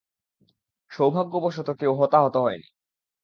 [0.91, 2.67] সৌভাগ্যবশত কেউ হতাহত হয় নি।